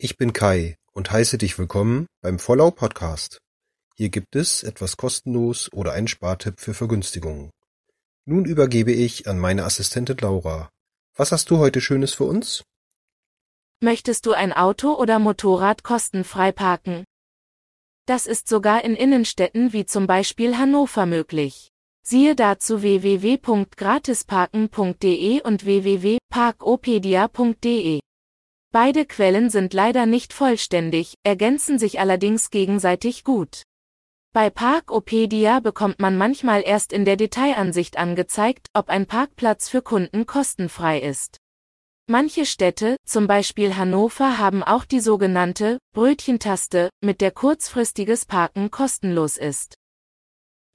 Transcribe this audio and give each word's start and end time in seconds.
Ich 0.00 0.16
bin 0.16 0.32
Kai 0.32 0.76
und 0.92 1.10
heiße 1.10 1.38
dich 1.38 1.58
willkommen 1.58 2.06
beim 2.22 2.38
Vollau 2.38 2.70
Podcast. 2.70 3.40
Hier 3.96 4.10
gibt 4.10 4.36
es 4.36 4.62
etwas 4.62 4.96
kostenlos 4.96 5.72
oder 5.72 5.90
einen 5.90 6.06
Spartipp 6.06 6.60
für 6.60 6.72
Vergünstigungen. 6.72 7.50
Nun 8.24 8.44
übergebe 8.44 8.92
ich 8.92 9.26
an 9.26 9.40
meine 9.40 9.64
Assistentin 9.64 10.18
Laura. 10.18 10.70
Was 11.16 11.32
hast 11.32 11.50
du 11.50 11.58
heute 11.58 11.80
Schönes 11.80 12.14
für 12.14 12.26
uns? 12.26 12.62
Möchtest 13.80 14.26
du 14.26 14.34
ein 14.34 14.52
Auto 14.52 14.94
oder 14.94 15.18
Motorrad 15.18 15.82
kostenfrei 15.82 16.52
parken? 16.52 17.02
Das 18.06 18.28
ist 18.28 18.46
sogar 18.46 18.84
in 18.84 18.94
Innenstädten 18.94 19.72
wie 19.72 19.84
zum 19.84 20.06
Beispiel 20.06 20.56
Hannover 20.56 21.06
möglich. 21.06 21.70
Siehe 22.06 22.36
dazu 22.36 22.82
www.gratisparken.de 22.82 25.42
und 25.42 25.64
www.parkopedia.de. 25.64 28.00
Beide 28.70 29.06
Quellen 29.06 29.48
sind 29.48 29.72
leider 29.72 30.04
nicht 30.04 30.34
vollständig, 30.34 31.14
ergänzen 31.22 31.78
sich 31.78 32.00
allerdings 32.00 32.50
gegenseitig 32.50 33.24
gut. 33.24 33.62
Bei 34.34 34.50
Parkopedia 34.50 35.60
bekommt 35.60 36.00
man 36.00 36.18
manchmal 36.18 36.62
erst 36.62 36.92
in 36.92 37.06
der 37.06 37.16
Detailansicht 37.16 37.96
angezeigt, 37.96 38.68
ob 38.74 38.90
ein 38.90 39.06
Parkplatz 39.06 39.70
für 39.70 39.80
Kunden 39.80 40.26
kostenfrei 40.26 41.00
ist. 41.00 41.38
Manche 42.10 42.44
Städte, 42.44 42.96
zum 43.06 43.26
Beispiel 43.26 43.76
Hannover, 43.76 44.36
haben 44.36 44.62
auch 44.62 44.84
die 44.84 45.00
sogenannte 45.00 45.78
Brötchentaste, 45.94 46.90
mit 47.02 47.22
der 47.22 47.30
kurzfristiges 47.30 48.26
Parken 48.26 48.70
kostenlos 48.70 49.38
ist. 49.38 49.76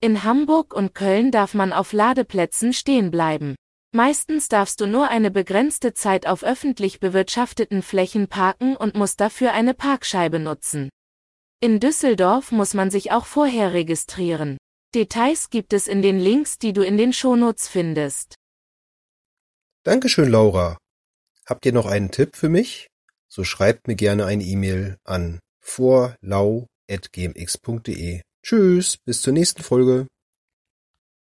In 0.00 0.22
Hamburg 0.22 0.72
und 0.72 0.94
Köln 0.94 1.32
darf 1.32 1.54
man 1.54 1.72
auf 1.72 1.92
Ladeplätzen 1.92 2.72
stehen 2.72 3.10
bleiben. 3.10 3.56
Meistens 3.94 4.48
darfst 4.48 4.80
du 4.80 4.86
nur 4.86 5.08
eine 5.08 5.30
begrenzte 5.30 5.92
Zeit 5.92 6.26
auf 6.26 6.44
öffentlich 6.44 6.98
bewirtschafteten 6.98 7.82
Flächen 7.82 8.26
parken 8.26 8.74
und 8.74 8.94
musst 8.94 9.20
dafür 9.20 9.52
eine 9.52 9.74
Parkscheibe 9.74 10.38
nutzen. 10.38 10.88
In 11.60 11.78
Düsseldorf 11.78 12.52
muss 12.52 12.72
man 12.72 12.90
sich 12.90 13.12
auch 13.12 13.26
vorher 13.26 13.74
registrieren. 13.74 14.56
Details 14.94 15.50
gibt 15.50 15.74
es 15.74 15.88
in 15.88 16.00
den 16.00 16.18
Links, 16.18 16.58
die 16.58 16.72
du 16.72 16.82
in 16.82 16.96
den 16.96 17.12
Shownotes 17.12 17.68
findest. 17.68 18.36
Dankeschön, 19.84 20.30
Laura. 20.30 20.78
Habt 21.44 21.66
ihr 21.66 21.72
noch 21.72 21.86
einen 21.86 22.10
Tipp 22.10 22.34
für 22.34 22.48
mich? 22.48 22.86
So 23.28 23.44
schreibt 23.44 23.88
mir 23.88 23.96
gerne 23.96 24.24
eine 24.24 24.42
E-Mail 24.42 24.96
an 25.04 25.38
vorlau.gmx.de. 25.60 28.22
Tschüss, 28.42 28.96
bis 29.04 29.22
zur 29.22 29.34
nächsten 29.34 29.62
Folge. 29.62 30.06